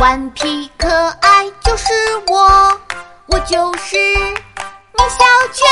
[0.00, 1.92] 顽皮可爱就是
[2.26, 2.80] 我，
[3.26, 5.68] 我就是米小圈。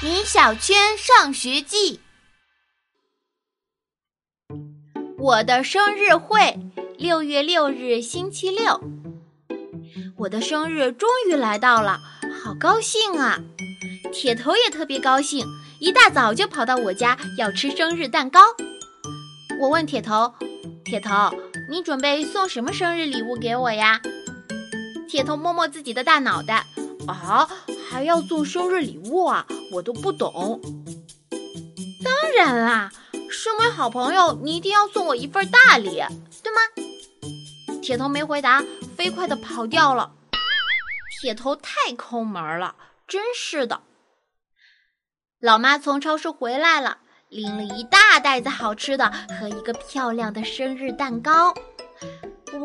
[0.00, 2.00] 米小圈上学记。
[5.18, 6.58] 我的生日会，
[6.96, 8.80] 六月六日星期六。
[10.16, 11.98] 我的生日终于来到了，
[12.42, 13.38] 好高兴啊！
[14.10, 15.46] 铁头也特别高兴，
[15.80, 18.40] 一大早就跑到我家要吃生日蛋糕。
[19.60, 20.32] 我问铁头
[20.82, 21.30] ：“铁头。”
[21.68, 24.00] 你准备送什么生日礼物给我呀？
[25.08, 26.66] 铁头摸摸自己的大脑袋，
[27.06, 27.48] 啊，
[27.88, 29.46] 还要送生日礼物啊？
[29.70, 30.60] 我都不懂。
[32.04, 32.92] 当然啦，
[33.30, 36.02] 身为好朋友，你一定要送我一份大礼，
[36.42, 36.60] 对吗？
[37.82, 38.62] 铁头没回答，
[38.96, 40.12] 飞快地跑掉了。
[41.20, 42.74] 铁头太抠门了，
[43.06, 43.82] 真是的。
[45.40, 46.98] 老妈从超市回来了。
[47.32, 51.54] 拎了一大袋子好吃的和一个漂亮的生日蛋糕，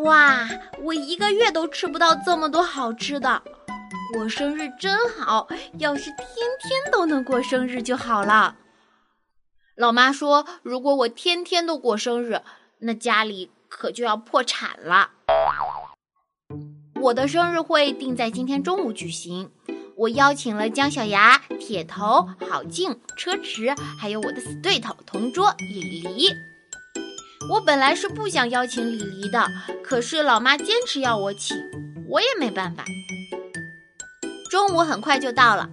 [0.03, 0.45] 哇！
[0.83, 3.41] 我一个月都吃不到这么多好吃的。
[4.11, 6.17] 过生日真好，要是天
[6.61, 8.57] 天都能过生日就好了。
[9.77, 12.41] 老妈说，如果我天天都过生日，
[12.79, 15.11] 那家里可就要破产了。
[16.95, 19.49] 我的生日会定在今天中午举行。
[19.97, 26.29] 我邀请了姜小牙、铁头、郝静、车迟，还有我的死对头同桌李黎。
[27.49, 29.47] 我本来是不想邀请李黎的，
[29.83, 31.57] 可是老妈坚持要我请，
[32.07, 32.85] 我也没办法。
[34.51, 35.67] 中午很快就到了，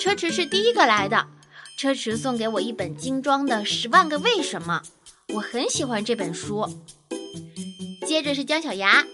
[0.00, 1.26] 车迟是第一个来的。
[1.78, 4.80] 车迟送给我一本精装的《十万个为什么》，
[5.34, 6.66] 我很喜欢这本书。
[8.06, 9.04] 接着是姜小牙。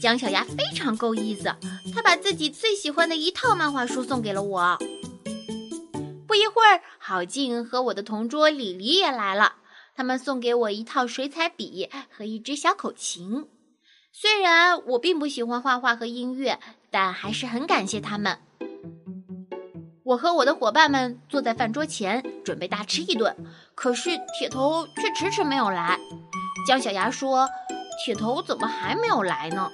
[0.00, 1.54] 姜小牙非常够意思，
[1.94, 4.78] 他把自己最喜欢的一套漫画书送给了我。
[6.26, 9.54] 不一会儿，郝静和我的同桌李黎也来了，
[9.96, 13.46] 他们送给我一套水彩笔和一支小口琴。
[14.12, 16.58] 虽然我并不喜欢画画和音乐，
[16.90, 18.38] 但还是很感谢他们。
[20.04, 23.36] 我和我的伙伴们坐在饭桌前，准备大吃一顿，
[23.74, 25.98] 可是铁头却迟迟没有来。
[26.66, 27.46] 姜小牙说
[28.04, 29.70] ：“铁头怎么还没有来呢？”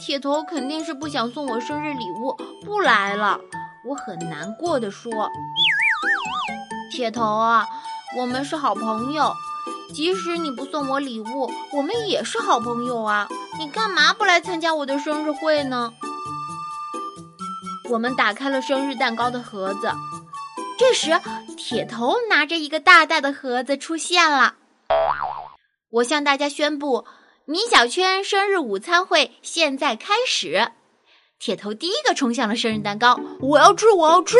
[0.00, 3.38] 铁头肯定是不想送我生日礼物，不来了。
[3.84, 5.30] 我很难过的说
[6.90, 7.66] ：“铁头啊，
[8.16, 9.32] 我们是好朋友，
[9.94, 13.28] 即使你不送我礼物，我们也是好朋友啊。
[13.58, 15.92] 你干嘛不来参加我的生日会呢？”
[17.90, 19.92] 我们打开了生日蛋糕的盒子，
[20.78, 21.20] 这时
[21.56, 24.54] 铁头拿着一个大大的盒子出现了。
[25.92, 27.04] 我向大家宣布。
[27.44, 30.68] 米小圈生日午餐会现在开始，
[31.38, 34.38] 铁头第一个冲向了生日蛋糕，我要吃，我要吃！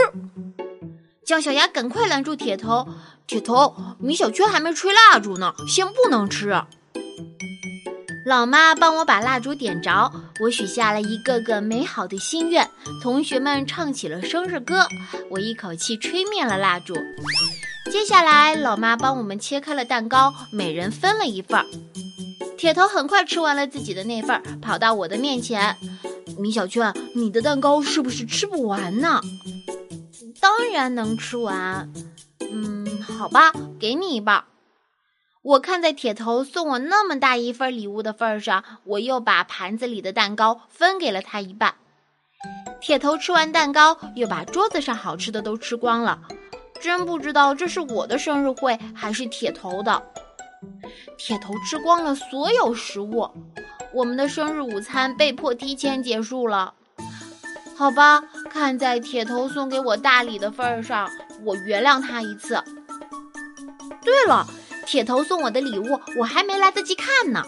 [1.26, 2.86] 姜小牙赶快拦住铁头，
[3.26, 6.54] 铁头，米小圈还没吹蜡烛呢，先不能吃。
[8.24, 12.70] 老妈帮我把蜡烛点着，我许下了一个个美好的心愿，
[13.02, 14.86] 同学们唱起了生日歌，
[15.28, 16.94] 我一口气吹灭了蜡烛。
[17.92, 21.66] 接下来，老妈帮我们切开了蛋糕，每人分了一份儿。
[22.56, 25.76] 铁头很快吃完了自己的那份儿，跑到我的面前。
[26.38, 29.20] 米小圈，你的蛋糕是不是吃不完呢？
[30.40, 31.92] 当然能吃完。
[32.40, 34.44] 嗯，好吧，给你一半。
[35.42, 41.74] 我看在铁头送我那么大一份礼物的份上，我又把盘子里的蛋糕分给了他一半。
[42.80, 46.22] 铁头吃完蛋糕，又把桌子上好吃的都吃光了。
[46.82, 50.02] 真不知道这是我的生日会还是铁头的。
[51.16, 53.30] 铁头吃光了所有食物，
[53.94, 56.74] 我们的生日午餐被迫提前结束了。
[57.76, 61.08] 好吧，看在铁头送给我大礼的份儿上，
[61.44, 62.62] 我原谅他一次。
[64.02, 64.44] 对了，
[64.84, 67.44] 铁头送我的礼物我还没来得及看呢。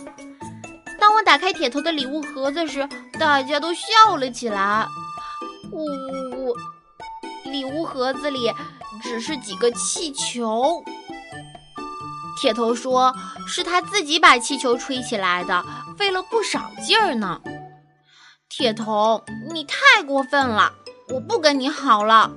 [1.00, 4.86] 当我打开铁头的礼物盒子时，大家都笑了起来。
[5.72, 6.56] 呜呜呜！
[7.44, 8.50] 礼物盒子里
[9.02, 10.82] 只是几个气球。
[12.40, 13.14] 铁头说
[13.46, 15.64] ：“是他自己把气球吹起来的，
[15.96, 17.40] 费了不少劲儿呢。”
[18.50, 20.72] 铁头，你太过分了，
[21.08, 22.32] 我不跟你好了。